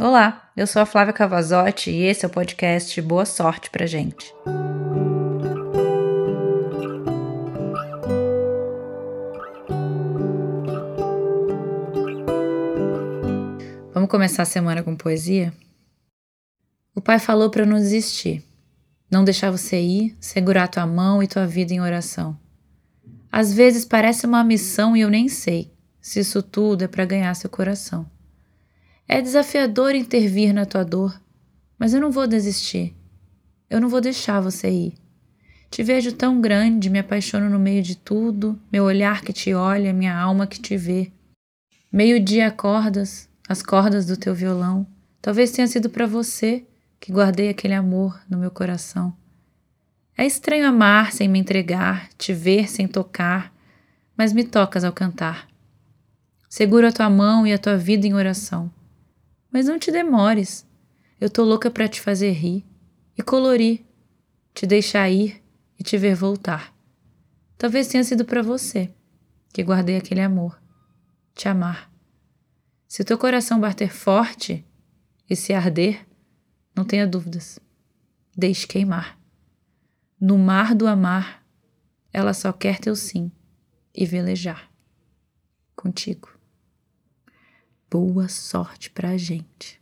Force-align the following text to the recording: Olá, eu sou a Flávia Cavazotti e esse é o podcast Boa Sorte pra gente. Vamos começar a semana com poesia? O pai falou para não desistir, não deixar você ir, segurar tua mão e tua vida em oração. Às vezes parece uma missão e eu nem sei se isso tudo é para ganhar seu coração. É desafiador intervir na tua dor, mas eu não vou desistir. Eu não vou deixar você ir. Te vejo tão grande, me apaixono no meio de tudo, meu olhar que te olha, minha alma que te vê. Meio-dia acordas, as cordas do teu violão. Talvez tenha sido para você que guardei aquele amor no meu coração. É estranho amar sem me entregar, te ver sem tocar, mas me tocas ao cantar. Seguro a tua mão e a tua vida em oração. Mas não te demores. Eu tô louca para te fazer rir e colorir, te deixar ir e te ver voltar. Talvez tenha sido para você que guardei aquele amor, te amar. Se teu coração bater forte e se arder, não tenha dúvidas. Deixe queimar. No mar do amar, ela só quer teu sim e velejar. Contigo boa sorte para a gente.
Olá, 0.00 0.48
eu 0.56 0.64
sou 0.64 0.80
a 0.80 0.86
Flávia 0.86 1.12
Cavazotti 1.12 1.90
e 1.90 2.04
esse 2.04 2.24
é 2.24 2.28
o 2.28 2.30
podcast 2.30 3.02
Boa 3.02 3.26
Sorte 3.26 3.68
pra 3.68 3.84
gente. 3.84 4.32
Vamos 13.92 14.08
começar 14.08 14.42
a 14.42 14.46
semana 14.46 14.84
com 14.84 14.94
poesia? 14.94 15.52
O 16.94 17.00
pai 17.00 17.18
falou 17.18 17.50
para 17.50 17.66
não 17.66 17.78
desistir, 17.78 18.44
não 19.10 19.24
deixar 19.24 19.50
você 19.50 19.80
ir, 19.80 20.16
segurar 20.20 20.68
tua 20.68 20.86
mão 20.86 21.20
e 21.20 21.26
tua 21.26 21.44
vida 21.44 21.74
em 21.74 21.80
oração. 21.80 22.38
Às 23.32 23.52
vezes 23.52 23.84
parece 23.84 24.26
uma 24.26 24.44
missão 24.44 24.96
e 24.96 25.00
eu 25.00 25.10
nem 25.10 25.28
sei 25.28 25.72
se 26.00 26.20
isso 26.20 26.40
tudo 26.40 26.84
é 26.84 26.86
para 26.86 27.04
ganhar 27.04 27.34
seu 27.34 27.50
coração. 27.50 28.08
É 29.10 29.22
desafiador 29.22 29.94
intervir 29.94 30.52
na 30.52 30.66
tua 30.66 30.84
dor, 30.84 31.18
mas 31.78 31.94
eu 31.94 32.00
não 32.00 32.10
vou 32.10 32.26
desistir. 32.26 32.94
Eu 33.70 33.80
não 33.80 33.88
vou 33.88 34.02
deixar 34.02 34.38
você 34.38 34.68
ir. 34.68 34.94
Te 35.70 35.82
vejo 35.82 36.12
tão 36.12 36.42
grande, 36.42 36.90
me 36.90 36.98
apaixono 36.98 37.48
no 37.48 37.58
meio 37.58 37.82
de 37.82 37.96
tudo, 37.96 38.60
meu 38.70 38.84
olhar 38.84 39.22
que 39.22 39.32
te 39.32 39.54
olha, 39.54 39.94
minha 39.94 40.14
alma 40.14 40.46
que 40.46 40.60
te 40.60 40.76
vê. 40.76 41.10
Meio-dia 41.90 42.48
acordas, 42.48 43.30
as 43.48 43.62
cordas 43.62 44.04
do 44.04 44.14
teu 44.14 44.34
violão. 44.34 44.86
Talvez 45.22 45.52
tenha 45.52 45.66
sido 45.66 45.88
para 45.88 46.06
você 46.06 46.66
que 47.00 47.10
guardei 47.10 47.48
aquele 47.48 47.74
amor 47.74 48.20
no 48.28 48.36
meu 48.36 48.50
coração. 48.50 49.16
É 50.18 50.26
estranho 50.26 50.68
amar 50.68 51.12
sem 51.12 51.28
me 51.28 51.38
entregar, 51.38 52.10
te 52.18 52.34
ver 52.34 52.68
sem 52.68 52.86
tocar, 52.86 53.54
mas 54.14 54.34
me 54.34 54.44
tocas 54.44 54.84
ao 54.84 54.92
cantar. 54.92 55.48
Seguro 56.46 56.86
a 56.86 56.92
tua 56.92 57.08
mão 57.08 57.46
e 57.46 57.54
a 57.54 57.58
tua 57.58 57.78
vida 57.78 58.06
em 58.06 58.12
oração. 58.12 58.70
Mas 59.58 59.66
não 59.66 59.76
te 59.76 59.90
demores. 59.90 60.64
Eu 61.20 61.28
tô 61.28 61.42
louca 61.42 61.68
para 61.68 61.88
te 61.88 62.00
fazer 62.00 62.30
rir 62.30 62.64
e 63.16 63.22
colorir, 63.24 63.84
te 64.54 64.64
deixar 64.68 65.10
ir 65.10 65.42
e 65.76 65.82
te 65.82 65.98
ver 65.98 66.14
voltar. 66.14 66.72
Talvez 67.56 67.88
tenha 67.88 68.04
sido 68.04 68.24
para 68.24 68.40
você 68.40 68.88
que 69.52 69.64
guardei 69.64 69.96
aquele 69.96 70.20
amor, 70.20 70.62
te 71.34 71.48
amar. 71.48 71.92
Se 72.86 73.02
teu 73.02 73.18
coração 73.18 73.58
bater 73.58 73.90
forte 73.90 74.64
e 75.28 75.34
se 75.34 75.52
arder, 75.52 76.06
não 76.72 76.84
tenha 76.84 77.04
dúvidas. 77.04 77.58
Deixe 78.36 78.64
queimar. 78.64 79.18
No 80.20 80.38
mar 80.38 80.72
do 80.72 80.86
amar, 80.86 81.44
ela 82.12 82.32
só 82.32 82.52
quer 82.52 82.78
teu 82.78 82.94
sim 82.94 83.32
e 83.92 84.06
velejar. 84.06 84.70
Contigo 85.74 86.37
boa 87.90 88.28
sorte 88.28 88.90
para 88.90 89.10
a 89.10 89.16
gente. 89.16 89.80